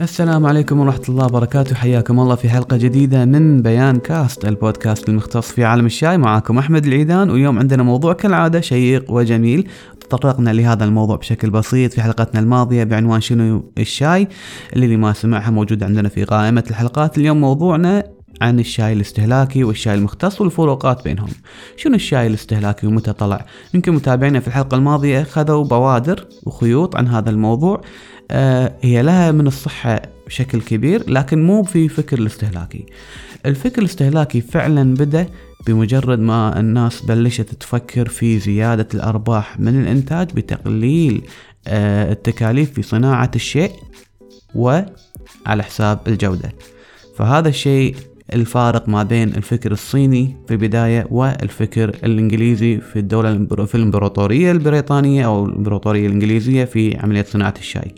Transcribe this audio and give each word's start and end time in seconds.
السلام 0.00 0.46
عليكم 0.46 0.80
ورحمة 0.80 1.04
الله 1.08 1.24
وبركاته. 1.24 1.74
حياكم 1.74 2.20
الله 2.20 2.34
في 2.34 2.48
حلقة 2.48 2.76
جديدة 2.76 3.24
من 3.24 3.62
بيان 3.62 3.96
كاست 3.96 4.44
البودكاست 4.44 5.08
المختص 5.08 5.52
في 5.52 5.64
عالم 5.64 5.86
الشاي. 5.86 6.18
معاكم 6.18 6.58
أحمد 6.58 6.86
العيدان 6.86 7.30
واليوم 7.30 7.58
عندنا 7.58 7.82
موضوع 7.82 8.12
كالعادة 8.12 8.60
شيق 8.60 9.10
وجميل. 9.10 9.68
تطرقنا 10.00 10.50
لهذا 10.50 10.84
الموضوع 10.84 11.16
بشكل 11.16 11.50
بسيط 11.50 11.92
في 11.92 12.02
حلقتنا 12.02 12.40
الماضية 12.40 12.84
بعنوان 12.84 13.20
شنو 13.20 13.72
الشاي؟ 13.78 14.28
اللي 14.76 14.96
ما 14.96 15.12
سمعها 15.12 15.50
موجودة 15.50 15.86
عندنا 15.86 16.08
في 16.08 16.24
قائمة 16.24 16.64
الحلقات. 16.70 17.18
اليوم 17.18 17.40
موضوعنا 17.40 18.04
عن 18.42 18.60
الشاي 18.60 18.92
الاستهلاكي 18.92 19.64
والشاي 19.64 19.94
المختص 19.94 20.40
والفروقات 20.40 21.04
بينهم. 21.04 21.28
شنو 21.76 21.94
الشاي 21.94 22.26
الاستهلاكي 22.26 22.86
ومتى 22.86 23.12
طلع؟ 23.12 23.46
يمكن 23.74 23.92
متابعينا 23.92 24.40
في 24.40 24.48
الحلقة 24.48 24.74
الماضية 24.74 25.22
خذوا 25.22 25.64
بوادر 25.64 26.26
وخيوط 26.42 26.96
عن 26.96 27.08
هذا 27.08 27.30
الموضوع. 27.30 27.80
آه 28.30 28.74
هي 28.82 29.02
لها 29.02 29.32
من 29.32 29.46
الصحة 29.46 30.02
بشكل 30.26 30.60
كبير 30.60 31.10
لكن 31.10 31.42
مو 31.42 31.62
في 31.62 31.88
فكر 31.88 32.18
الاستهلاكي. 32.18 32.86
الفكر 33.46 33.82
الاستهلاكي 33.82 34.40
فعلا 34.40 34.94
بدأ 34.94 35.26
بمجرد 35.66 36.18
ما 36.18 36.60
الناس 36.60 37.00
بلشت 37.02 37.54
تفكر 37.54 38.08
في 38.08 38.38
زيادة 38.38 38.88
الأرباح 38.94 39.60
من 39.60 39.80
الإنتاج 39.80 40.32
بتقليل 40.32 41.22
آه 41.68 42.12
التكاليف 42.12 42.72
في 42.72 42.82
صناعة 42.82 43.30
الشيء 43.34 43.72
وعلى 44.54 45.62
حساب 45.62 45.98
الجودة. 46.06 46.52
فهذا 47.16 47.48
الشيء 47.48 47.96
الفارق 48.32 48.88
ما 48.88 49.02
بين 49.02 49.28
الفكر 49.28 49.72
الصيني 49.72 50.36
في 50.46 50.54
البداية 50.54 51.06
والفكر 51.10 51.88
الإنجليزي 51.88 52.80
في 52.80 52.98
الدولة 52.98 53.46
في 53.66 53.74
الإمبراطورية 53.74 54.52
البريطانية 54.52 55.26
أو 55.26 55.46
الإمبراطورية 55.46 56.06
الإنجليزية 56.06 56.64
في 56.64 56.96
عملية 56.98 57.22
صناعة 57.22 57.54
الشاي. 57.58 57.94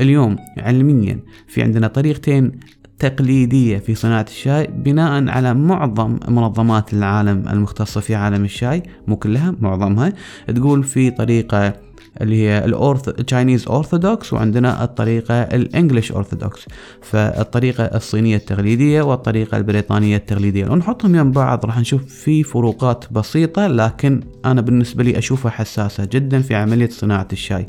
اليوم 0.00 0.36
علميا 0.58 1.20
في 1.48 1.62
عندنا 1.62 1.88
طريقتين 1.88 2.52
تقليدية 2.98 3.78
في 3.78 3.94
صناعة 3.94 4.26
الشاي 4.28 4.66
بناء 4.66 5.28
على 5.28 5.54
معظم 5.54 6.18
منظمات 6.28 6.92
العالم 6.94 7.48
المختصة 7.48 8.00
في 8.00 8.14
عالم 8.14 8.44
الشاي 8.44 8.82
مو 9.06 9.16
كلها 9.16 9.54
معظمها 9.60 10.12
تقول 10.46 10.84
في 10.84 11.10
طريقة 11.10 11.83
اللي 12.20 12.42
هي 12.42 12.64
ال 12.64 12.73
orth 12.73 13.08
Chinese 13.08 13.68
orthodox 13.68 14.32
وعندنا 14.32 14.84
الطريقة 14.84 15.34
ال 15.34 15.44
English 15.44 16.12
orthodox 16.12 16.66
فالطريقة 17.02 17.84
الصينية 17.84 18.36
التقليدية 18.36 19.02
والطريقة 19.02 19.56
البريطانية 19.56 20.16
التقليدية. 20.16 20.64
لو 20.64 20.76
نحطهم 20.76 21.14
يم 21.14 21.30
بعض 21.30 21.66
راح 21.66 21.78
نشوف 21.78 22.04
في 22.04 22.42
فروقات 22.42 23.04
بسيطة 23.12 23.66
لكن 23.66 24.20
أنا 24.44 24.60
بالنسبة 24.60 25.04
لي 25.04 25.18
أشوفها 25.18 25.50
حساسة 25.50 26.04
جدا 26.04 26.42
في 26.42 26.54
عملية 26.54 26.88
صناعة 26.88 27.28
الشاي. 27.32 27.66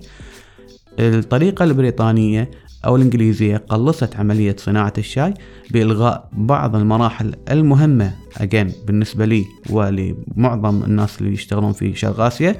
الطريقة 1.00 1.66
البريطانية 1.66 2.52
أو 2.86 2.96
الإنجليزية 2.96 3.58
قلصت 3.58 4.16
عملية 4.16 4.56
صناعة 4.60 4.94
الشاي 4.98 5.34
بإلغاء 5.72 6.30
بعض 6.34 6.76
المراحل 6.76 7.36
المهمة. 7.52 8.16
أجين 8.38 8.72
بالنسبة 8.88 9.26
لي 9.26 9.46
ولمعظم 9.70 10.84
الناس 10.84 11.22
اللي 11.22 11.34
يشتغلون 11.34 11.74
في 11.74 11.96
شرق 11.96 12.20
آسيا 12.20 12.56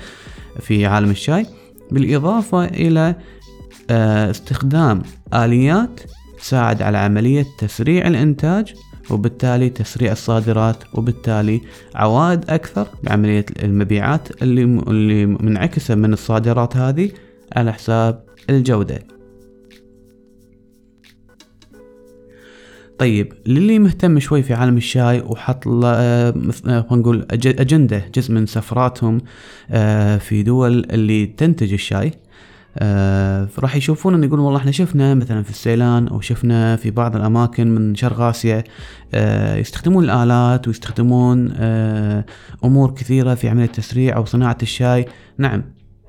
في 0.60 0.86
عالم 0.86 1.10
الشاي. 1.10 1.46
بالإضافة 1.92 2.66
إلى 2.66 3.16
آه، 3.90 4.32
استخدام 4.32 5.02
آليات 5.34 6.02
تساعد 6.40 6.82
على 6.82 6.98
عملية 6.98 7.46
تسريع 7.60 8.08
الإنتاج 8.08 8.74
وبالتالي 9.10 9.70
تسريع 9.70 10.12
الصادرات 10.12 10.84
وبالتالي 10.94 11.62
عوائد 11.96 12.50
أكثر 12.50 12.88
بعملية 13.04 13.46
المبيعات 13.64 14.44
اللي 14.44 14.66
منعكسة 15.26 15.96
من 15.96 16.14
الصادرات 16.14 16.78
هذه 16.78 17.12
على 17.56 17.74
حساب 17.74 18.24
الجودة. 18.50 19.15
طيب 22.98 23.34
للي 23.46 23.80
مهتم 23.80 24.20
شوي 24.20 24.44
في 24.44 24.54
عالم 24.54 24.78
الشاي 24.78 25.22
وحط 25.22 25.68
آه، 25.68 26.32
خلينا 26.32 26.86
نقول 26.92 27.26
أجندة 27.32 28.06
جزء 28.16 28.34
من 28.34 28.46
سفراتهم 28.46 29.22
آه، 29.72 30.18
في 30.18 30.44
دول 30.44 30.86
اللي 30.92 31.26
تنتج 31.26 31.74
الشاي 31.74 32.12
آه 32.78 33.48
راح 33.60 33.76
يشوفون 33.76 34.14
إن 34.14 34.24
يقولون 34.24 34.46
والله 34.46 34.60
إحنا 34.60 34.72
شفنا 34.72 35.14
مثلا 35.14 35.44
في 35.44 35.50
السيلان 35.50 36.08
أو 36.08 36.22
شفنا 36.22 36.76
في 36.76 36.92
بعض 36.92 37.16
الأماكن 37.16 37.76
من 37.76 37.96
شرق 37.96 38.20
آسيا 38.22 38.64
آه 39.14 39.56
يستخدمون 39.56 40.04
الآلات 40.04 40.68
ويستخدمون 40.68 41.54
آه 41.58 42.26
أمور 42.64 42.92
كثيرة 42.92 43.34
في 43.34 43.50
عملية 43.50 43.66
تسريع 43.66 44.16
أو 44.16 44.26
صناعة 44.26 44.58
الشاي. 44.62 45.06
نعم. 45.38 45.64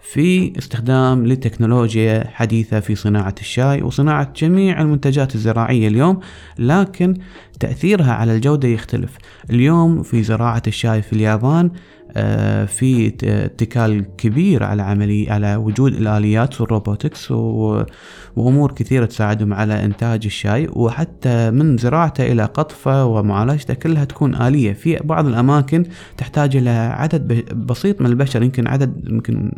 في 0.06 0.59
استخدام 0.59 1.27
لتكنولوجيا 1.27 2.25
حديثة 2.33 2.81
في 2.81 2.94
صناعة 2.94 3.34
الشاي 3.41 3.83
وصناعة 3.83 4.33
جميع 4.37 4.81
المنتجات 4.81 5.34
الزراعية 5.34 5.89
اليوم 5.89 6.21
لكن 6.59 7.15
تأثيرها 7.61 8.12
على 8.12 8.37
الجودة 8.37 8.69
يختلف. 8.69 9.16
اليوم 9.50 10.03
في 10.03 10.22
زراعة 10.22 10.62
الشاي 10.66 11.03
في 11.03 11.12
اليابان 11.12 11.71
آه، 12.19 12.65
في 12.65 13.12
اتكال 13.25 14.05
كبير 14.19 14.65
على 14.65 14.83
عملي 14.83 15.31
على 15.31 15.56
وجود 15.56 15.95
الآليات 15.95 16.61
والروبوتكس 16.61 17.31
وأمور 17.31 18.72
كثيرة 18.72 19.05
تساعدهم 19.05 19.55
على 19.55 19.84
إنتاج 19.84 20.22
الشاي. 20.25 20.69
وحتى 20.72 21.50
من 21.50 21.77
زراعته 21.77 22.33
إلى 22.33 22.45
قطفه 22.45 23.05
ومعالجته 23.05 23.75
كلها 23.75 24.05
تكون 24.05 24.34
آلية. 24.34 24.72
في 24.72 24.97
بعض 25.05 25.27
الأماكن 25.27 25.84
تحتاج 26.16 26.56
إلى 26.56 26.71
عدد 26.71 27.55
بسيط 27.55 28.00
من 28.00 28.06
البشر 28.06 28.43
يمكن 28.43 28.66
عدد 28.66 29.09
يمكن 29.09 29.53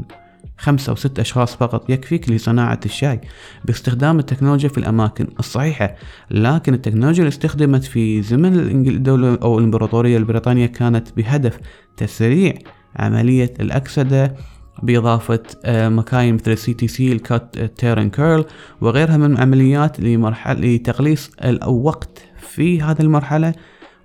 خمسة 0.59 0.91
أو 0.91 0.97
ست 0.97 1.19
أشخاص 1.19 1.57
فقط 1.57 1.91
يكفيك 1.91 2.31
لصناعة 2.31 2.81
الشاي 2.85 3.21
باستخدام 3.65 4.19
التكنولوجيا 4.19 4.69
في 4.69 4.79
الأماكن 4.79 5.27
الصحيحة. 5.39 5.95
لكن 6.31 6.75
التكنولوجيا 6.75 7.23
اللي 7.23 7.29
استخدمت 7.29 7.85
في 7.85 8.23
زمن 8.23 8.59
الدولة 8.89 9.39
أو 9.43 9.59
الإمبراطورية 9.59 10.17
البريطانية 10.17 10.67
كانت 10.67 11.09
بهدف 11.17 11.61
تسريع 11.97 12.55
عملية 12.97 13.55
الأكسدة 13.61 14.35
بإضافة 14.83 15.43
آه، 15.65 15.89
مكاين 15.89 16.35
مثل 16.35 16.51
ال 16.51 16.75
CTC 16.75 16.89
ال 16.89 17.13
cut 17.13 17.59
turn 17.59 18.11
curl 18.11 18.45
وغيرها 18.81 19.17
من 19.17 19.33
العمليات 19.33 20.01
لمرحلة 20.01 20.75
لتقليص 20.75 21.31
الوقت 21.45 22.23
في 22.39 22.83
هذه 22.83 23.01
المرحلة. 23.01 23.55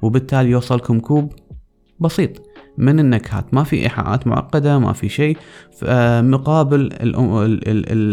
وبالتالي 0.02 0.50
يوصلكم 0.50 1.00
كوب 1.00 1.34
بسيط. 2.00 2.53
من 2.78 3.00
النكهات. 3.00 3.54
ما 3.54 3.64
في 3.64 3.76
إيحاءات 3.76 4.28
معقدة 4.28 4.80
ما 4.80 4.94
في 4.94 5.10
شيء. 5.10 5.38
مقابل 6.22 6.90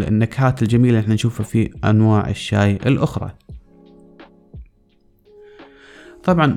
النكهات 0.08 0.62
الجميلة 0.62 0.88
اللي 0.90 1.00
إحنا 1.00 1.14
نشوفها 1.14 1.44
في 1.44 1.70
أنواع 1.84 2.30
الشاي 2.30 2.72
الأخرى. 2.86 3.30
طبعا 6.24 6.56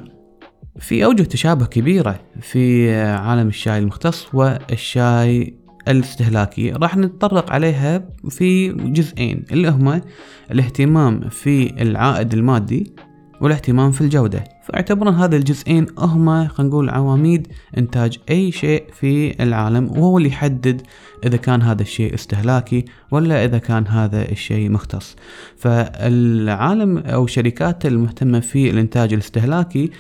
في 0.79 1.05
أوجه 1.05 1.23
تشابه 1.23 1.65
كبيرة 1.65 2.19
في 2.41 2.95
عالم 3.01 3.47
الشاي 3.47 3.79
المختص 3.79 4.27
والشاي 4.33 5.53
الاستهلاكي. 5.87 6.71
راح 6.71 6.97
نتطرق 6.97 7.51
عليها 7.51 8.09
في 8.29 8.69
جزئين 8.69 9.45
اللي 9.51 9.69
هما 9.69 10.01
الاهتمام 10.51 11.29
في 11.29 11.81
العائد 11.81 12.33
المادي 12.33 12.93
والاهتمام 13.43 13.91
في 13.91 14.01
الجودة. 14.01 14.43
فاعتبرن 14.63 15.13
هذا 15.13 15.35
الجزئين 15.35 15.85
هما 15.97 16.47
خلينا 16.47 16.69
نقول 16.69 16.89
عواميد 16.89 17.47
إنتاج 17.77 18.19
أي 18.29 18.51
شيء 18.51 18.83
في 18.93 19.43
العالم 19.43 19.91
وهو 19.97 20.17
اللي 20.17 20.29
يحدد 20.29 20.81
إذا 21.25 21.37
كان 21.37 21.61
هذا 21.61 21.81
الشيء 21.81 22.13
استهلاكي 22.13 22.85
ولا 23.11 23.45
إذا 23.45 23.57
كان 23.57 23.87
هذا 23.87 24.31
الشيء 24.31 24.69
مختص. 24.69 25.15
فالعالم 25.57 26.97
أو 26.97 27.23
الشركات 27.23 27.85
المهتمة 27.85 28.39
في 28.39 28.69
الإنتاج 28.69 29.13
الاستهلاكي 29.13 29.91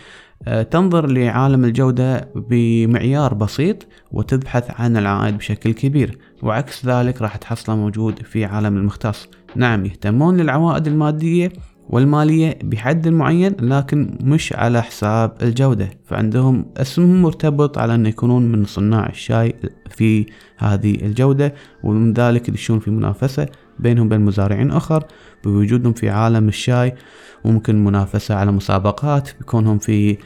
آه، 0.47 0.63
تنظر 0.63 1.07
لعالم 1.07 1.65
الجودة 1.65 2.29
بمعيار 2.35 3.33
بسيط 3.33 3.87
وتبحث 4.11 4.81
عن 4.81 4.97
العائد 4.97 5.37
بشكل 5.37 5.71
كبير 5.71 6.17
وعكس 6.41 6.85
ذلك 6.85 7.21
راح 7.21 7.35
تحصله 7.35 7.75
موجود 7.75 8.19
في 8.23 8.45
عالم 8.45 8.77
المختص. 8.77 9.27
نعم 9.55 9.85
يهتمون 9.85 10.37
للعوائد 10.37 10.87
المادية 10.87 11.51
والمالية 11.89 12.59
بحد 12.63 13.07
معين 13.07 13.55
لكن 13.59 14.17
مش 14.21 14.53
على 14.53 14.83
حساب 14.83 15.31
الجودة. 15.41 15.89
فعندهم 16.05 16.65
اسمهم 16.77 17.21
مرتبط 17.21 17.77
على 17.77 17.95
أن 17.95 18.05
يكونون 18.05 18.51
من 18.51 18.65
صناع 18.65 19.09
الشاي 19.09 19.55
في 19.89 20.25
هذه 20.57 20.95
الجودة 20.95 21.53
ومن 21.83 22.13
ذلك 22.13 22.49
يدشون 22.49 22.79
في 22.79 22.91
منافسة 22.91 23.47
بينهم 23.79 24.09
بين 24.09 24.21
مزارعين 24.21 24.71
أخر 24.71 25.03
بوجودهم 25.43 25.93
في 25.93 26.09
عالم 26.09 26.47
الشاي. 26.47 26.95
وممكن 27.43 27.83
منافسة 27.83 28.35
على 28.35 28.51
مسابقات 28.51 29.29
بكونهم 29.41 29.77
في 29.77 30.17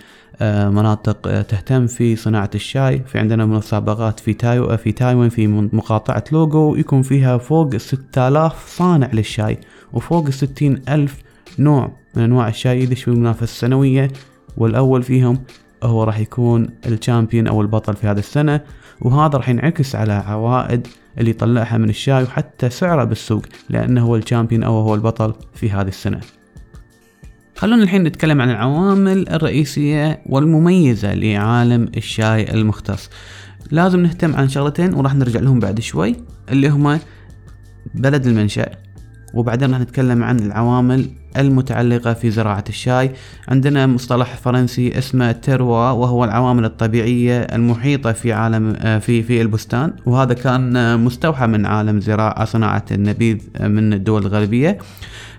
آه، 0.41 0.69
مناطق 0.69 1.27
آه، 1.27 1.41
تهتم 1.41 1.87
في 1.87 2.15
صناعة 2.15 2.49
الشاي. 2.55 2.99
في 3.07 3.19
عندنا 3.19 3.45
مسابقات 3.45 4.19
في 4.19 4.33
تايو 4.33 4.77
في 4.77 4.91
تايوان 4.91 5.29
في 5.29 5.47
مقاطعة 5.47 6.23
لوجو 6.31 6.75
يكون 6.75 7.01
فيها 7.01 7.37
فوق 7.37 7.77
6000 7.77 8.69
صانع 8.69 9.09
للشاي 9.13 9.57
وفوق 9.93 10.29
60 10.29 10.81
ألف 10.89 11.26
نوع 11.59 11.91
من 12.15 12.23
أنواع 12.23 12.47
الشاي 12.47 12.83
يدش 12.83 13.03
في 13.03 13.07
المنافسة 13.07 13.43
السنوية 13.43 14.11
والأول 14.57 15.03
فيهم 15.03 15.39
هو 15.83 16.03
راح 16.03 16.19
يكون 16.19 16.69
الشامبيون 16.85 17.47
أو 17.47 17.61
البطل 17.61 17.95
في 17.95 18.07
هذا 18.07 18.19
السنة 18.19 18.61
وهذا 19.01 19.37
راح 19.37 19.49
ينعكس 19.49 19.95
على 19.95 20.13
عوائد 20.13 20.87
اللي 21.17 21.29
يطلعها 21.29 21.77
من 21.77 21.89
الشاي 21.89 22.23
وحتى 22.23 22.69
سعره 22.69 23.03
بالسوق 23.03 23.41
لأنه 23.69 24.05
هو 24.05 24.15
الشامبيون 24.15 24.63
أو 24.63 24.79
هو 24.79 24.95
البطل 24.95 25.33
في 25.53 25.69
هذه 25.71 25.87
السنة. 25.87 26.19
خلونا 27.55 27.83
الحين 27.83 28.03
نتكلم 28.03 28.41
عن 28.41 28.49
العوامل 28.49 29.29
الرئيسية 29.29 30.21
والمميزة 30.25 31.13
لعالم 31.13 31.89
الشاي 31.97 32.53
المختص. 32.53 33.09
لازم 33.71 33.99
نهتم 33.99 34.35
عن 34.35 34.49
شغلتين 34.49 34.93
وراح 34.93 35.15
نرجع 35.15 35.39
لهم 35.39 35.59
بعد 35.59 35.79
شوي 35.79 36.15
اللي 36.49 36.69
هما 36.69 36.99
بلد 37.95 38.27
المنشأ 38.27 38.69
وبعدين 39.33 39.71
راح 39.71 39.79
نتكلم 39.79 40.23
عن 40.23 40.39
العوامل 40.39 41.09
المتعلقة 41.37 42.13
في 42.13 42.31
زراعة 42.31 42.63
الشاي. 42.69 43.11
عندنا 43.47 43.87
مصطلح 43.87 44.35
فرنسي 44.35 44.97
اسمه 44.97 45.31
تروا 45.31 45.89
وهو 45.89 46.23
العوامل 46.23 46.65
الطبيعية 46.65 47.39
المحيطة 47.41 48.11
في 48.11 48.33
عالم 48.33 48.73
في 48.99 49.23
في 49.23 49.41
البستان. 49.41 49.93
وهذا 50.05 50.33
كان 50.33 50.99
مستوحى 50.99 51.47
من 51.47 51.65
عالم 51.65 51.99
زراعة 51.99 52.45
صناعة 52.45 52.85
النبيذ 52.91 53.37
من 53.61 53.93
الدول 53.93 54.21
الغربية. 54.21 54.77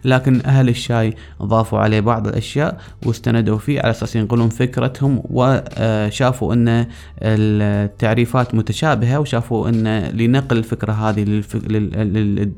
لكن 0.05 0.41
أهل 0.47 0.69
الشاي 0.69 1.15
ضافوا 1.43 1.79
عليه 1.79 2.01
بعض 2.01 2.27
الأشياء 2.27 2.81
واستندوا 3.07 3.59
فيه 3.59 3.81
على 3.81 3.91
أساس 3.91 4.17
ينقلون 4.17 4.49
فكرتهم 4.49 5.23
وشافوا 5.31 6.55
أن 6.55 6.87
التعريفات 7.23 8.55
متشابهة 8.55 9.19
وشافوا 9.21 9.69
أن 9.69 10.05
لنقل 10.05 10.57
الفكرة 10.57 10.93
هذه 10.93 11.43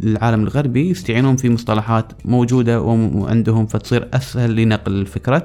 للعالم 0.02 0.42
الغربي 0.42 0.90
يستعينون 0.90 1.36
في 1.36 1.50
مصطلحات 1.50 2.12
موجودة 2.24 2.80
وعندهم 2.80 3.66
فتصير 3.66 4.08
أسهل 4.14 4.56
لنقل 4.56 4.92
الفكرة 4.92 5.44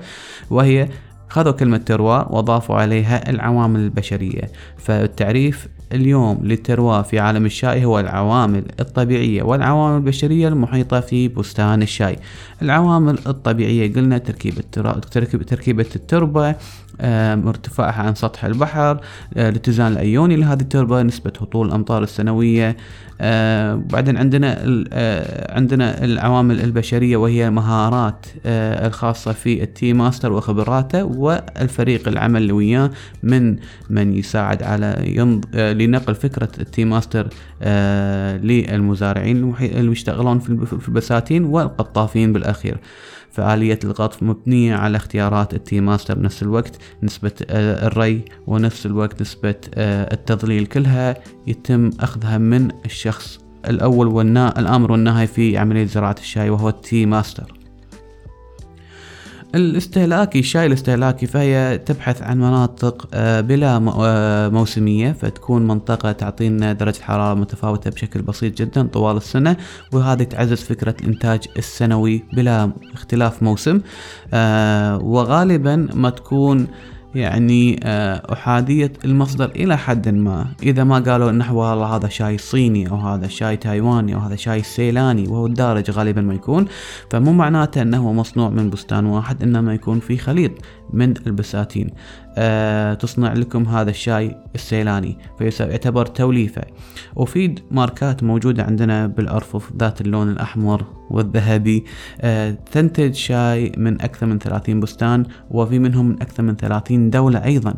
وهي 0.50 0.90
خذوا 1.30 1.52
كلمة 1.52 1.78
تروا 1.78 2.32
وضافوا 2.32 2.76
عليها 2.76 3.30
العوامل 3.30 3.80
البشرية. 3.80 4.52
فالتعريف 4.78 5.68
اليوم 5.94 6.40
للتروى 6.44 7.04
في 7.04 7.20
عالم 7.20 7.46
الشاي 7.46 7.86
هو 7.86 8.00
العوامل 8.00 8.64
الطبيعية 8.80 9.44
والعوامل 9.44 9.98
البشرية 9.98 10.48
المحيطة 10.48 11.00
في 11.00 11.28
بستان 11.28 11.82
الشاي 11.82 12.18
العوامل 12.62 13.20
الطبيعية 13.28 13.94
قلنا 13.94 14.18
تركيبة 14.18 14.64
تركيبة 15.44 15.86
التربة 15.96 16.56
ارتفاعها 17.02 18.04
عن 18.04 18.16
سطح 18.16 18.46
البحر 18.46 19.00
آه، 19.38 19.50
الاتزان 19.50 19.92
الأيوني 19.92 20.36
لهذه 20.36 20.62
التربة 20.62 21.02
نسبة 21.02 21.32
هطول 21.42 21.68
الأمطار 21.68 22.04
السنوية 22.04 22.78
آه، 23.22 23.76
بعدين 23.76 24.18
عندنا 24.18 24.58
آه، 24.94 25.56
عندنا 25.56 26.04
العوامل 26.04 26.62
البشرية 26.62 27.18
وهي 27.18 27.50
مهارات 27.50 28.26
الخاصة 28.46 29.32
في 29.32 29.64
ال 29.64 29.71
tea 29.71 29.94
master 29.94 30.34
وخبراته 30.34 31.04
والفريق 31.04 32.08
العمل 32.08 32.42
اللي 32.42 32.54
وياه 32.54 32.92
من 33.24 33.56
من 33.90 34.14
يساعد 34.14 34.64
على. 34.64 34.96
لنقل 35.78 36.16
فكرة 36.16 36.50
ال 36.60 36.66
tea 36.66 36.86
master 36.86 37.28
للمزارعين 38.44 39.56
اللي 39.62 39.92
يشتغلون 39.92 40.40
في 40.40 40.88
البساتين 40.88 41.44
والقطافين 41.44 42.34
بالأخير. 42.34 42.78
فآلية 43.36 43.80
القطف 43.84 44.24
مبنية 44.24 44.76
على 44.76 44.98
اختيارات 44.98 45.54
ال 45.54 45.60
tea 45.60 45.80
master 45.82 46.16
بنفس 46.16 46.44
الوقت 46.44 46.78
نسبة 47.04 47.32
آه، 47.50 47.88
الري 47.88 48.26
ونفس 48.48 48.86
الوقت 48.86 49.22
نسبة 49.22 49.56
آه، 49.74 50.14
التظليل 50.14 50.66
كلها 50.66 51.16
يتم 51.48 51.90
أخذها 52.00 52.38
من 52.38 52.72
الشخص 52.86 53.40
الأول 53.68 54.08
والآمر 54.08 54.92
والناهي 54.92 55.28
في 55.28 55.58
عملية 55.58 55.86
زراعة 55.86 56.16
الشاي 56.20 56.50
وهو 56.50 56.70
ال 56.70 56.79
tea 56.79 57.06
master. 57.06 57.65
الاستهلاكي 59.56 60.40
الشاي 60.40 60.66
الاستهلاكي 60.66 61.26
فهي 61.28 61.78
تبحث 61.86 62.22
عن 62.22 62.38
مناطق 62.38 63.08
آه، 63.14 63.42
بلا 63.42 63.94
آه، 64.00 64.50
موسمية 64.50 65.12
فتكون 65.12 65.68
منطقة 65.68 66.12
تعطينا 66.12 66.74
درجة 66.74 67.02
حرارة 67.02 67.34
متفاوتة 67.34 67.90
بشكل 67.90 68.22
بسيط 68.22 68.58
جدا 68.58 68.88
طوال 68.88 69.18
السنة 69.18 69.58
وهذه 69.94 70.24
تعزز 70.24 70.62
فكرة 70.62 70.96
الإنتاج 71.02 71.48
السنوي 71.58 72.24
بلا 72.34 72.72
اختلاف 72.94 73.44
موسم 73.44 73.82
آه، 74.34 74.98
وغالبا 74.98 75.88
ما 75.94 76.10
تكون 76.10 76.68
يعني 77.16 77.80
آه، 77.84 78.34
أحادية 78.34 78.94
المصدر 79.06 79.50
إلى 79.56 79.78
حد 79.78 80.10
ما. 80.10 80.48
إذا 80.64 80.84
ما 80.84 81.00
قالوا 81.00 81.32
نحو 81.32 81.58
والله 81.58 81.96
هذا 81.96 82.08
شاي 82.08 82.38
صيني 82.38 82.90
أو 82.90 82.96
هذا 82.96 83.28
شاي 83.28 83.58
تايواني 83.58 84.16
أو 84.16 84.20
هذا 84.20 84.36
شاي 84.36 84.64
سيلاني 84.64 85.28
وهو 85.28 85.46
الدارج 85.46 85.92
غالبا 85.92 86.22
ما 86.22 86.34
يكون 86.34 86.66
فمو 87.10 87.34
معناته 87.34 87.82
أنه 87.82 88.14
مصنوع 88.14 88.50
من 88.50 88.70
بستان 88.70 89.06
واحد 89.06 89.44
إنما 89.44 89.74
يكون 89.74 90.00
في 90.00 90.18
خليط 90.18 90.52
من 90.94 91.14
البساتين. 91.28 91.90
تصنع 93.00 93.34
لكم 93.34 93.66
هذا 93.68 93.90
الشاي 93.90 94.38
السيلاني 94.56 95.18
فيعتبر 95.38 96.06
توليفة. 96.06 96.62
وفي 97.16 97.56
ماركات 97.72 98.24
موجودة 98.24 98.64
عندنا 98.64 99.08
بالأرفف 99.08 99.72
ذات 99.78 100.02
اللون 100.02 100.30
الأحمر 100.30 100.86
والذهبي. 101.10 101.86
تنتج 102.72 103.14
شاي 103.14 103.72
من 103.78 104.02
أكثر 104.02 104.26
من 104.26 104.40
30 104.40 104.80
بستان 104.80 105.26
وفي 105.52 105.80
منهم 105.80 106.06
من 106.06 106.22
أكثر 106.22 106.44
من 106.44 106.56
30 106.56 107.10
دولة 107.10 107.44
أيضا. 107.44 107.74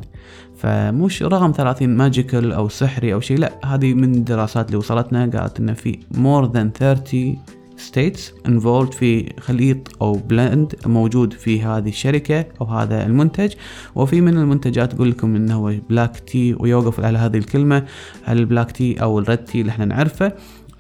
فمش 0.58 1.24
رقم 1.24 1.52
30 1.52 1.90
magical 1.90 2.52
أو 2.52 2.70
سحري 2.70 3.14
أو 3.14 3.20
شيء 3.20 3.38
لا 3.38 3.52
هذه 3.66 3.94
من 3.94 4.16
الدراسات 4.16 4.66
اللي 4.66 4.78
وصلتنا 4.78 5.40
قالت 5.40 5.60
إن 5.60 5.74
في 5.74 6.00
more 6.14 6.48
than 6.56 6.78
30 6.80 7.38
states 7.78 8.34
involved 8.48 8.92
في 8.92 9.34
خليط 9.40 9.78
أو 10.02 10.14
blend 10.14 10.76
موجود 10.86 11.34
في 11.34 11.62
هذه 11.62 11.90
الشركة 11.90 12.46
أو 12.62 12.66
هذا 12.66 13.06
المنتج. 13.06 13.54
وفي 13.96 14.22
من 14.22 14.38
المنتجات 14.38 14.94
تقول 14.94 15.12
لكم 15.12 15.36
إنه 15.36 15.56
هو 15.56 15.74
black 15.90 16.20
tea 16.20 16.56
ويوقف 16.60 17.00
على 17.00 17.18
هذه 17.18 17.38
الكلمة 17.38 17.86
على 18.28 18.40
ال 18.40 18.45
black 18.45 18.72
tea 18.72 19.02
أو 19.02 19.20
ال 19.20 19.24
red 19.24 19.38
tea 19.38 19.62
اللي 19.62 19.70
إحنا 19.70 19.86
نعرفه. 19.86 20.32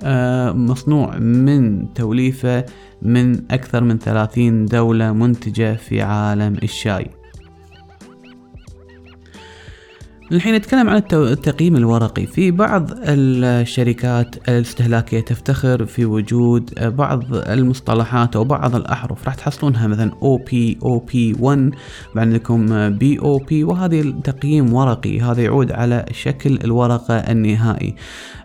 آه 0.01 0.51
مصنوع 0.51 1.17
من 1.17 1.93
توليفة 1.93 2.65
من 3.01 3.51
أكثر 3.51 3.83
من 3.83 3.97
30 3.99 4.65
دولة 4.65 5.13
منتجة 5.13 5.75
في 5.75 6.01
عالم 6.01 6.55
الشاي. 6.63 7.16
الحين 10.31 10.55
نتكلم 10.55 10.89
عن 10.89 11.01
التقييم 11.13 11.75
الورقي. 11.75 12.25
في 12.25 12.51
بعض 12.51 12.89
الشركات 13.03 14.49
الاستهلاكية 14.49 15.19
تفتخر 15.19 15.85
في 15.85 16.05
وجود 16.05 16.73
بعض 16.81 17.23
المصطلحات 17.33 18.35
أو 18.35 18.43
بعض 18.43 18.75
الأحرف. 18.75 19.25
راح 19.25 19.35
تحصلونها 19.35 19.87
مثلا 19.87 20.11
OP 20.11 20.75
OP1 20.83 21.75
عندكم 22.15 22.89
BOP 22.99 23.51
وهذه 23.51 24.13
تقييم 24.23 24.73
ورقي. 24.73 25.21
هذا 25.21 25.41
يعود 25.41 25.71
على 25.71 26.05
شكل 26.11 26.59
الورقة 26.63 27.15
النهائي. 27.15 27.95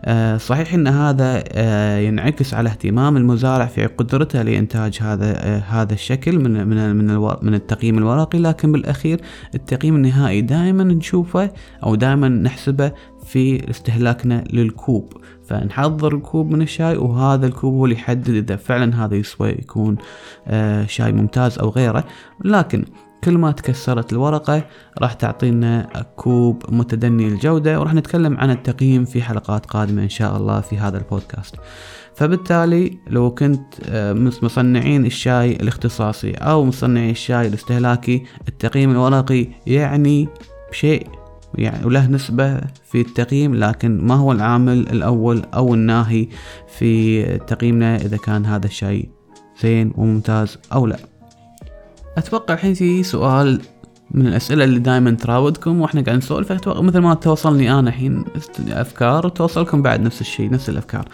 آه، 0.04 0.36
صحيح 0.36 0.74
إن 0.74 0.86
هذا 0.86 1.44
آه، 1.52 1.98
ينعكس 1.98 2.54
على 2.54 2.68
اهتمام 2.68 3.16
المزارع 3.16 3.66
في 3.66 3.86
قدرته 3.86 4.42
لإنتاج 4.42 4.98
هذا 5.00 5.46
آه، 5.46 5.58
هذا 5.58 5.92
الشكل 5.92 6.38
من 6.38 6.68
من 6.68 6.96
من, 7.42 7.54
التقييم 7.54 7.98
الورقي. 7.98 8.38
لكن 8.38 8.72
بالأخير 8.72 9.20
التقييم 9.54 9.96
النهائي 9.96 10.40
دائما 10.40 10.84
نشوفه 10.84 11.50
أو 11.84 11.94
دائما 11.94 12.28
نحسبه 12.28 12.92
في 13.24 13.70
استهلاكنا 13.70 14.44
للكوب. 14.52 15.12
فنحضر 15.44 16.14
الكوب 16.14 16.50
من 16.50 16.62
الشاي 16.62 16.96
وهذا 16.96 17.46
الكوب 17.46 17.74
هو 17.74 17.84
اللي 17.84 17.96
يحدد 17.96 18.28
إذا 18.28 18.56
فعلا 18.56 19.04
هذا 19.04 19.16
يسوى 19.16 19.48
يكون 19.48 19.96
شاي 20.86 21.12
ممتاز 21.12 21.58
أو 21.58 21.68
غيره. 21.68 22.04
لكن 22.44 22.84
كل 23.24 23.38
ما 23.38 23.52
تكسرت 23.52 24.12
الورقة 24.12 24.64
راح 24.98 25.12
تعطينا 25.12 25.88
كوب 26.16 26.62
متدني 26.68 27.28
الجودة 27.28 27.80
وراح 27.80 27.94
نتكلم 27.94 28.36
عن 28.36 28.50
التقييم 28.50 29.04
في 29.04 29.22
حلقات 29.22 29.66
قادمة 29.66 30.02
إن 30.02 30.08
شاء 30.08 30.36
الله 30.36 30.60
في 30.60 30.78
هذا 30.78 30.98
البودكاست. 30.98 31.56
فبالتالي 32.14 32.98
لو 33.06 33.34
كنت 33.34 33.74
آه، 33.88 34.12
مصنعين 34.42 35.06
الشاي 35.06 35.52
الاختصاصي 35.52 36.32
أو 36.32 36.64
مصنعي 36.64 37.10
الشاي 37.10 37.46
الاستهلاكي 37.46 38.22
التقييم 38.48 38.90
الورقي 38.90 39.46
يعني 39.66 40.28
شيء 40.72 41.21
يعني 41.54 41.86
وله 41.86 42.06
نسبة 42.06 42.60
في 42.90 43.00
التقييم 43.00 43.54
لكن 43.54 43.98
ما 44.06 44.14
هو 44.14 44.32
العامل 44.32 44.78
الأول 44.78 45.42
أو 45.54 45.74
الناهي 45.74 46.28
في 46.78 47.22
تقييمنا 47.38 47.96
إذا 47.96 48.16
كان 48.16 48.46
هذا 48.46 48.66
الشاي 48.66 49.08
زين 49.62 49.92
وممتاز 49.96 50.58
أو 50.72 50.86
لا. 50.86 50.96
أتوقع 52.18 52.54
الحين 52.54 52.74
في 52.74 53.02
سؤال 53.02 53.60
من 54.10 54.26
الأسئلة 54.26 54.64
اللي 54.64 54.78
دائما 54.78 55.10
تراودكم 55.10 55.80
وإحنا 55.80 56.00
قاعدين 56.00 56.18
نسولف. 56.18 56.52
أتوقع 56.52 56.80
مثل 56.80 56.98
ما 56.98 57.14
توصلني 57.14 57.72
أنا 57.72 57.88
الحين 57.88 58.24
أفكار 58.68 59.26
وتوصلكم 59.26 59.82
بعد 59.82 60.00
نفس 60.00 60.20
الشيء 60.20 60.50
نفس 60.50 60.68
الأفكار. 60.68 61.08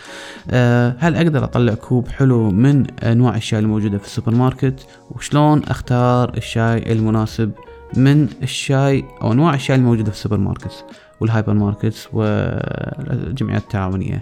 أه 0.50 0.96
هل 0.98 1.16
أقدر 1.16 1.44
أطلع 1.44 1.74
كوب 1.74 2.08
حلو 2.08 2.50
من 2.50 2.86
أنواع 2.90 3.36
الشاي 3.36 3.58
الموجودة 3.60 3.98
في 3.98 4.04
السوبر 4.04 4.34
ماركت؟ 4.34 4.86
وشلون 5.10 5.64
أختار 5.64 6.36
الشاي 6.36 6.92
المناسب 6.92 7.50
من 7.96 8.28
الشاي 8.42 9.04
أو 9.22 9.32
أنواع 9.32 9.54
الشاي 9.54 9.76
الموجودة 9.76 10.10
في 10.10 10.16
السوبر 10.16 10.36
ماركت 10.36 10.84
والهايبر 11.20 11.54
ماركت 11.54 12.08
والجمعيات 12.12 13.62
التعاونية. 13.62 14.20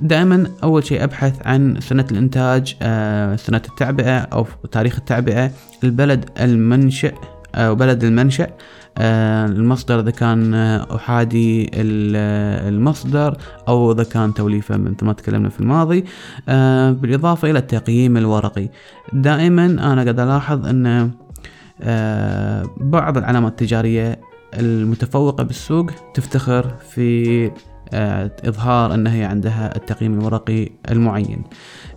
دائما 0.00 0.50
أول 0.62 0.84
شيء 0.84 1.04
أبحث 1.04 1.46
عن 1.46 1.80
سنة 1.80 2.06
الإنتاج 2.10 2.76
آه، 2.82 3.36
سنة 3.36 3.62
التعبئة 3.68 4.18
أو 4.18 4.46
تاريخ 4.72 4.96
التعبئة 4.96 5.50
البلد 5.84 6.30
المنشأ 6.40 7.12
وبلد 7.58 8.04
المنشأ 8.04 8.48
المصدر 8.98 10.00
إذا 10.00 10.10
كان 10.10 10.54
أحادي 10.94 11.70
المصدر 11.74 13.36
أو 13.68 13.92
إذا 13.92 14.04
كان 14.04 14.34
توليفة 14.34 14.76
مثل 14.76 15.04
ما 15.04 15.12
تكلمنا 15.12 15.48
في 15.48 15.60
الماضي. 15.60 16.04
بالإضافة 17.00 17.50
إلى 17.50 17.58
التقييم 17.58 18.16
الورقي. 18.16 18.68
دائما 19.12 19.66
أنا 19.66 20.00
قد 20.00 20.20
ألاحظ 20.20 20.66
أن 20.66 21.10
بعض 22.76 23.16
العلامات 23.16 23.52
التجارية 23.52 24.20
المتفوقة 24.54 25.44
بالسوق 25.44 25.90
تفتخر 26.14 26.76
في 26.90 27.50
آه، 27.92 28.30
إظهار 28.44 28.94
أن 28.94 29.06
هي 29.06 29.24
عندها 29.24 29.76
التقييم 29.76 30.18
الورقي 30.18 30.68
المعين. 30.90 31.42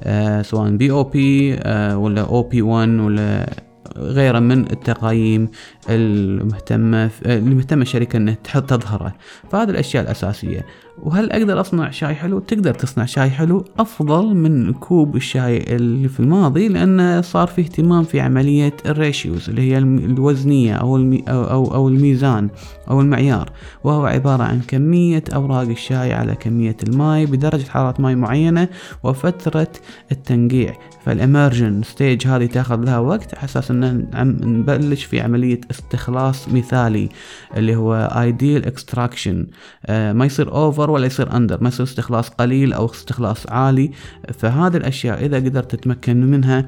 آه، 0.04 0.42
سواء 0.42 0.70
BOP 0.70 1.54
ولا 1.96 2.22
OP 2.22 2.62
1 2.62 2.90
ولا 2.90 3.50
غيره 3.98 4.40
من 4.40 4.72
التقايم 4.72 5.50
المهتمة 5.90 7.10
المهتمة 7.26 7.82
الشركة 7.82 8.18
أنها 8.18 8.34
تظهره. 8.54 9.14
فهذه 9.52 9.70
الأشياء 9.70 10.04
الأساسية. 10.04 10.66
وهل 11.04 11.32
أقدر 11.32 11.62
أصنع 11.62 11.90
شاي 11.90 12.16
حلو؟ 12.16 12.40
تقدر 12.40 12.74
تصنع 12.74 13.06
شاي 13.06 13.30
حلو. 13.30 13.66
أفضل 13.80 14.36
من 14.36 14.74
كوب 14.74 15.16
الشاي 15.16 15.76
اللي 15.76 16.08
في 16.10 16.20
الماضي 16.20 16.68
لأن 16.68 17.22
صار 17.22 17.48
في 17.48 17.62
اهتمام 17.62 18.04
في 18.04 18.20
عملية 18.20 18.74
ال 18.86 18.95
ratios 18.95 19.50
اللي 19.50 19.62
هي 19.72 19.78
الوزنية 19.78 20.74
أو 20.74 20.96
المي 20.96 21.24
أو, 21.28 21.74
أو, 21.74 21.88
الميزان 21.88 22.50
أو 22.90 23.02
المعيار. 23.02 23.50
وهو 23.84 24.06
عبارة 24.06 24.44
عن 24.44 24.62
كمية 24.62 25.24
أوراق 25.36 25.68
الشاي 25.68 26.14
على 26.14 26.36
كمية 26.36 26.78
الماء 26.84 27.26
بدرجة 27.26 27.70
حرارة 27.70 28.02
ماء 28.02 28.16
معينة 28.16 28.68
وفترة 29.04 29.72
التنقيع. 30.12 30.74
فال 31.06 31.20
immersion 31.20 31.84
stage 31.84 32.28
هذه 32.28 32.46
تأخذ 32.46 32.80
لها 32.84 32.98
وقت 33.00 33.36
على 33.36 33.46
أساس 33.46 33.72
إن 33.72 34.08
نبلش 34.44 35.04
في 35.04 35.22
عملية 35.22 35.62
استخلاص 35.72 36.50
مثالي 36.50 37.10
اللي 37.58 37.76
هو 37.76 37.94
ideal 38.22 38.66
extraction 38.66 39.48
آه 39.86 40.14
ما 40.14 40.26
يصير 40.26 40.52
over 40.52 40.91
ولا 40.92 41.06
يصير 41.06 41.36
under 41.38 41.64
ما 41.64 41.68
يصير 41.68 41.86
استخلاص 41.86 42.30
قليل 42.30 42.74
أو 42.74 42.86
استخلاص 42.86 43.48
عالي. 43.50 43.92
فهذه 44.34 44.78
الأشياء 44.78 45.26
إذا 45.26 45.38
قدرت 45.38 45.76
تتمكن 45.76 46.26
منها 46.26 46.68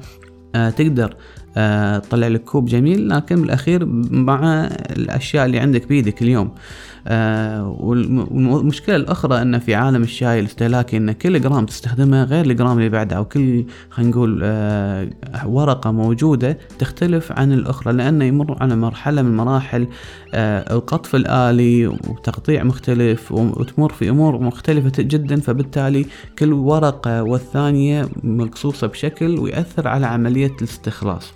آه 0.54 0.70
تقدر 0.70 1.16
تطلع 1.98 2.28
لك 2.28 2.44
كوب 2.44 2.64
جميل 2.66 3.08
لكن 3.08 3.40
بالأخير 3.40 3.84
مع 4.10 4.64
الأشياء 4.96 5.46
اللي 5.46 5.58
عندك 5.58 5.88
بيدك 5.88 6.22
اليوم. 6.22 6.50
آه 7.06 7.76
والمشكلة 7.80 8.96
الأخرى 8.96 9.42
أن 9.42 9.58
في 9.58 9.74
عالم 9.74 10.02
الشاي 10.02 10.40
الاستهلاكي 10.40 10.96
أن 10.96 11.12
كل 11.12 11.40
جرام 11.40 11.66
تستخدمه 11.66 12.24
غير 12.24 12.44
الجرام 12.44 12.78
اللي 12.78 12.88
بعده 12.88 13.16
أو 13.16 13.24
كل 13.24 13.64
خلينا 13.90 14.10
نقول 14.10 14.40
آه 14.44 15.08
ورقة 15.46 15.90
موجودة 15.90 16.58
تختلف 16.78 17.32
عن 17.32 17.52
الأخرى 17.52 17.92
لأنه 17.92 18.24
يمر 18.24 18.56
على 18.62 18.76
مرحلة 18.76 19.22
من 19.22 19.36
مراحل 19.36 19.86
آه 20.34 20.74
القطف 20.74 21.14
الآلي 21.14 21.86
وتقطيع 21.86 22.64
مختلف 22.64 23.32
وتمر 23.32 23.92
في 23.92 24.10
أمور 24.10 24.42
مختلفة 24.42 25.02
جدا 25.02 25.40
فبالتالي 25.40 26.06
كل 26.38 26.52
ورقة 26.52 27.22
والثانية 27.22 28.08
مقصوصة 28.22 28.86
بشكل 28.86 29.38
ويأثر 29.38 29.88
على 29.88 30.06
عملية 30.06 30.52
الاستخلاص. 30.58 31.32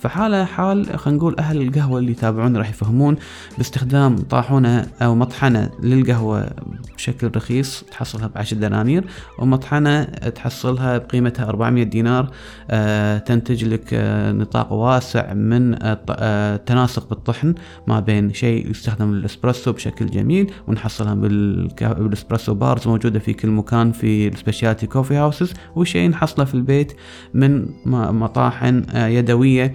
فحالة 0.00 0.44
حال 0.44 0.98
خلينا 0.98 1.18
نقول 1.18 1.36
أهل 1.38 1.62
القهوة 1.62 1.98
اللي 1.98 2.12
يتابعون 2.12 2.56
راح 2.56 2.70
يفهمون 2.70 3.16
باستخدام 3.56 4.16
طاحونة 4.16 4.86
أو 5.02 5.14
مطحنة 5.14 5.70
للقهوة 5.82 6.50
بشكل 6.96 7.30
رخيص 7.36 7.84
تحصلها 7.90 8.26
بعشر 8.26 8.56
دنانير 8.56 9.04
ومطحنة 9.38 10.04
تحصلها 10.04 10.98
بقيمتها 10.98 11.48
400 11.48 11.84
دينار 11.84 12.30
آه 12.70 13.18
تنتج 13.18 13.64
لك 13.64 13.88
آه 13.92 14.32
نطاق 14.32 14.72
واسع 14.72 15.34
من 15.34 15.76
التناسق 15.82 17.02
آه 17.02 17.08
بالطحن 17.08 17.54
ما 17.86 18.00
بين 18.00 18.32
شيء 18.32 18.70
يستخدم 18.70 19.14
للإسبرسو 19.14 19.72
بشكل 19.72 20.06
جميل 20.06 20.52
ونحصلها 20.68 21.14
بال 21.14 21.42
espresso 21.42 22.54
bars 22.54 22.88
موجودة 22.88 23.18
في 23.18 23.32
كل 23.32 23.48
مكان 23.48 23.92
في 23.92 24.28
ال 24.28 24.34
specialty 24.34 24.86
coffee 24.86 25.14
houses 25.16 25.54
وشيء 25.76 26.10
نحصله 26.10 26.44
في 26.44 26.54
البيت 26.54 26.92
من 27.34 27.66
مطاحن 27.86 28.84
يدوية 28.94 29.74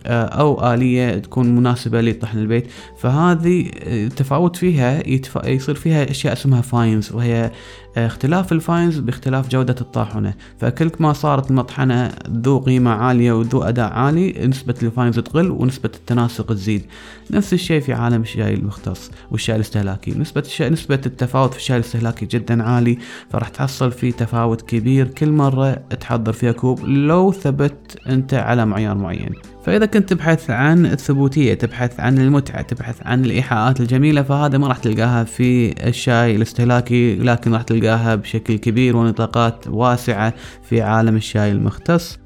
أو 0.05 0.73
آلية 0.73 1.17
تكون 1.17 1.55
مناسبة 1.55 2.01
لطحن 2.01 2.37
البيت 2.37 2.67
فهذه 2.97 3.69
التفاوت 3.83 4.55
فيها 4.55 5.07
يصير 5.45 5.75
فيها 5.75 6.11
أشياء 6.11 6.33
اسمها 6.33 6.61
fines 6.61 7.11
وهي 7.11 7.51
آه، 7.97 8.07
اختلاف 8.07 8.51
ال 8.51 8.59
fines 8.59 8.99
باختلاف 8.99 9.49
جودة 9.49 9.75
الطاحنة 9.81 10.33
فكل 10.59 10.91
ما 10.99 11.13
صارت 11.13 11.51
المطحنة 11.51 12.11
ذو 12.29 12.59
قيمة 12.59 12.91
عالية 12.91 13.31
وذو 13.31 13.63
أداء 13.63 13.93
عالي 13.93 14.47
نسبة 14.47 14.75
ال 14.83 14.89
fines 14.89 15.19
تقل 15.19 15.51
ونسبة 15.51 15.91
التناسق 15.95 16.53
تزيد. 16.53 16.85
نفس 17.31 17.53
الشيء 17.53 17.81
في 17.81 17.93
عالم 17.93 18.21
الشاي 18.21 18.53
المختص 18.53 19.11
والشاي 19.31 19.55
الاستهلاكي. 19.55 20.11
نسبة 20.11 20.41
الشاي 20.41 20.69
نسبة 20.69 21.01
التفاوت 21.05 21.51
في 21.51 21.57
الشاي 21.59 21.77
الاستهلاكي 21.77 22.25
جدا 22.25 22.63
عالي 22.63 22.97
فراح 23.29 23.49
تحصل 23.49 23.91
في 23.91 24.11
تفاوت 24.11 24.61
كبير. 24.61 25.07
كل 25.07 25.31
مرة 25.31 25.71
تحضر 25.73 26.33
فيها 26.33 26.51
كوب 26.51 26.85
لو 26.85 27.31
ثبت 27.31 27.97
أنت 28.07 28.33
على 28.33 28.65
معيار 28.65 28.95
معين. 28.95 29.33
فإذا 29.65 29.85
كنت 29.93 30.09
تبحث 30.09 30.49
عن 30.49 30.85
الثبوتية 30.85 31.53
تبحث 31.53 31.99
عن 31.99 32.17
المتعة 32.17 32.61
تبحث 32.61 32.95
عن 33.05 33.25
الإيحاءات 33.25 33.79
الجميلة 33.81 34.21
فهذا 34.21 34.57
ما 34.57 34.67
راح 34.67 34.77
تلقاها 34.77 35.23
في 35.23 35.75
الشاي 35.87 36.35
الاستهلاكي 36.35 37.15
لكن 37.15 37.53
راح 37.53 37.61
تلقاها 37.61 38.15
بشكل 38.15 38.57
كبير 38.57 38.97
ونطاقات 38.97 39.67
واسعة 39.67 40.33
في 40.63 40.81
عالم 40.81 41.15
الشاي 41.15 41.51
المختص. 41.51 42.19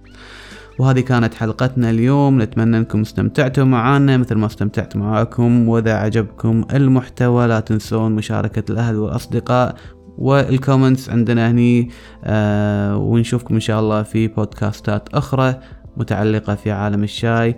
وهذه 0.79 0.99
كانت 0.99 1.33
حلقتنا 1.33 1.89
اليوم. 1.89 2.41
نتمنى 2.41 2.77
أنكم 2.77 3.01
استمتعتوا 3.01 3.63
معنا 3.63 4.17
مثل 4.17 4.35
ما 4.35 4.45
استمتعت 4.45 4.95
معاكم 4.95 5.69
وإذا 5.69 5.93
عجبكم 5.93 6.65
المحتوى 6.73 7.47
لا 7.47 7.59
تنسون 7.59 8.11
مشاركة 8.11 8.71
الأهل 8.71 8.95
والأصدقاء 8.95 9.75
والكومنتس 10.17 11.09
عندنا 11.09 11.51
هني. 11.51 11.89
آه 12.23 12.97
ونشوفكم 12.97 13.53
إن 13.53 13.59
شاء 13.59 13.79
الله 13.79 14.03
في 14.03 14.27
بودكاستات 14.27 15.09
أخرى. 15.13 15.59
متعلقة 15.97 16.55
في 16.55 16.71
عالم 16.71 17.03
الشاي 17.03 17.55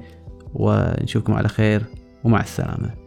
ونشوفكم 0.53 1.34
على 1.34 1.48
خير 1.48 1.84
ومع 2.24 2.39
السلامة. 2.41 3.07